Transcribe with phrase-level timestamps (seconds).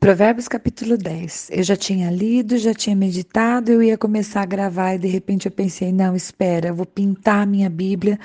[0.00, 1.48] Provérbios capítulo 10.
[1.50, 5.46] Eu já tinha lido, já tinha meditado, eu ia começar a gravar e de repente
[5.46, 8.18] eu pensei: não, espera, eu vou pintar a minha Bíblia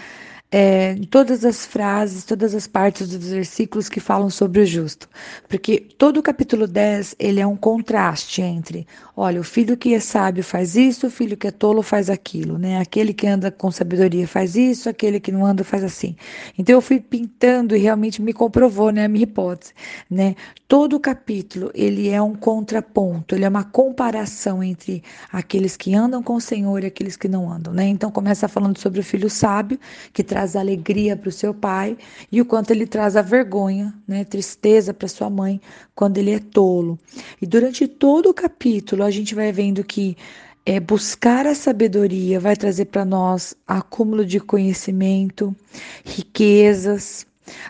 [0.52, 5.08] é, todas as frases, todas as partes dos versículos que falam sobre o justo.
[5.48, 8.86] Porque todo o capítulo 10, ele é um contraste entre,
[9.16, 12.58] olha, o filho que é sábio faz isso, o filho que é tolo faz aquilo,
[12.58, 12.82] né?
[12.82, 16.18] Aquele que anda com sabedoria faz isso, aquele que não anda faz assim.
[16.58, 19.74] Então eu fui pintando e realmente me comprovou, né, a minha hipótese,
[20.10, 20.36] né?
[20.68, 26.22] Todo o capítulo, ele é um contraponto, ele é uma comparação entre aqueles que andam
[26.22, 27.88] com o Senhor e aqueles que não andam, né?
[27.88, 29.80] Então começa falando sobre o filho sábio,
[30.12, 31.96] que traz traz alegria para o seu pai
[32.32, 35.62] e o quanto ele traz a vergonha, né, tristeza para sua mãe
[35.94, 37.00] quando ele é tolo.
[37.40, 40.18] E durante todo o capítulo a gente vai vendo que
[40.66, 45.56] é, buscar a sabedoria vai trazer para nós acúmulo de conhecimento,
[46.04, 47.26] riquezas,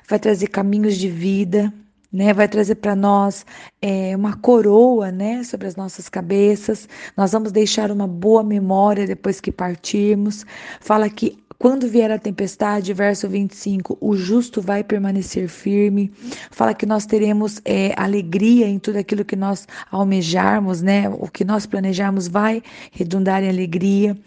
[0.08, 1.74] vai trazer caminhos de vida,
[2.12, 3.46] né, vai trazer para nós
[3.82, 6.88] é, uma coroa, né, sobre as nossas cabeças.
[7.16, 10.46] Nós vamos deixar uma boa memória depois que partirmos.
[10.82, 16.12] Fala que quando vier a tempestade, verso 25, o justo vai permanecer firme.
[16.50, 21.08] Fala que nós teremos é, alegria em tudo aquilo que nós almejarmos, né?
[21.08, 24.18] O que nós planejarmos vai redundar em alegria.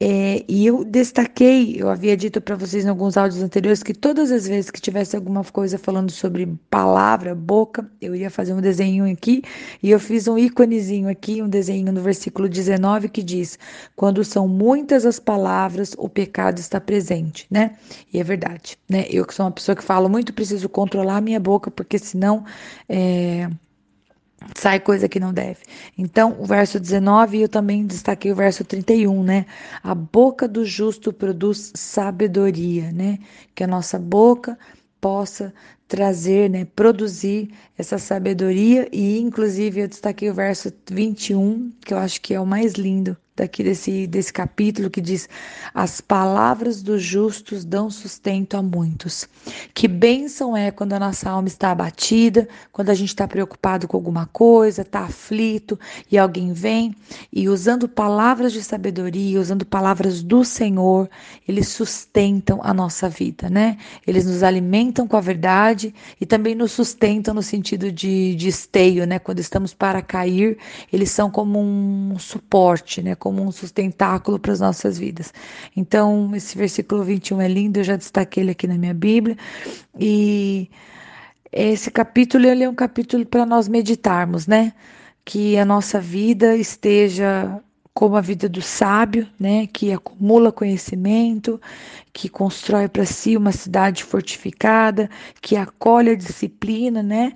[0.00, 4.30] É, e eu destaquei, eu havia dito para vocês em alguns áudios anteriores que todas
[4.30, 9.10] as vezes que tivesse alguma coisa falando sobre palavra, boca, eu ia fazer um desenho
[9.10, 9.42] aqui
[9.82, 13.58] e eu fiz um íconezinho aqui, um desenho no versículo 19 que diz:
[13.96, 17.76] Quando são muitas as palavras, o pecado está presente, né?
[18.12, 19.04] E é verdade, né?
[19.10, 22.44] Eu que sou uma pessoa que falo muito, preciso controlar a minha boca, porque senão
[22.88, 23.50] é,
[24.56, 25.60] sai coisa que não deve.
[25.96, 29.46] Então, o verso 19, eu também destaquei o verso 31, né?
[29.82, 33.18] A boca do justo produz sabedoria, né?
[33.54, 34.58] Que a nossa boca
[35.00, 35.52] possa
[35.86, 42.20] trazer, né, produzir essa sabedoria e inclusive eu destaquei o verso 21, que eu acho
[42.20, 45.28] que é o mais lindo daqui desse, desse capítulo que diz:
[45.74, 49.28] As palavras dos justos dão sustento a muitos.
[49.74, 53.96] Que bênção é quando a nossa alma está abatida, quando a gente está preocupado com
[53.96, 55.78] alguma coisa, está aflito
[56.10, 56.94] e alguém vem
[57.32, 61.08] e usando palavras de sabedoria, usando palavras do Senhor,
[61.46, 63.78] eles sustentam a nossa vida, né?
[64.06, 69.06] Eles nos alimentam com a verdade e também nos sustentam no sentido de, de esteio,
[69.06, 69.18] né?
[69.18, 70.58] Quando estamos para cair,
[70.92, 73.14] eles são como um suporte, né?
[73.27, 75.32] como um sustentáculo para as nossas vidas.
[75.76, 79.36] Então, esse versículo 21 é lindo, eu já destaquei ele aqui na minha Bíblia.
[79.98, 80.70] E
[81.52, 84.72] esse capítulo ele é um capítulo para nós meditarmos, né?
[85.24, 87.60] Que a nossa vida esteja
[87.94, 91.60] como a vida do sábio, né, que acumula conhecimento,
[92.12, 95.10] que constrói para si uma cidade fortificada,
[95.42, 97.32] que acolhe a disciplina, né,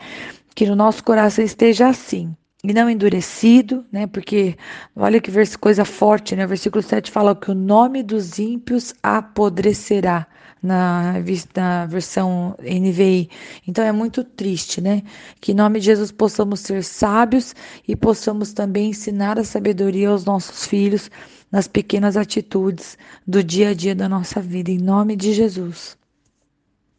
[0.55, 2.33] que no nosso coração esteja assim
[2.65, 4.07] e não endurecido, né?
[4.07, 4.57] Porque
[4.95, 6.45] olha que coisa forte, né?
[6.45, 10.29] O versículo 7 fala que o nome dos ímpios apodrecerá
[10.63, 11.15] na,
[11.57, 13.29] na versão NVI.
[13.67, 15.03] Então é muito triste, né?
[15.41, 17.53] Que em nome de Jesus possamos ser sábios
[17.87, 21.11] e possamos também ensinar a sabedoria aos nossos filhos
[21.51, 22.97] nas pequenas atitudes
[23.27, 26.01] do dia a dia da nossa vida, em nome de Jesus.